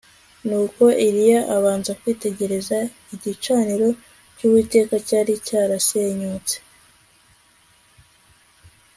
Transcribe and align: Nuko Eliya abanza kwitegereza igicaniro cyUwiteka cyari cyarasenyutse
Nuko 0.47 0.83
Eliya 1.07 1.39
abanza 1.55 1.91
kwitegereza 1.99 2.77
igicaniro 3.13 3.87
cyUwiteka 4.37 4.95
cyari 5.07 5.33
cyarasenyutse 5.47 6.55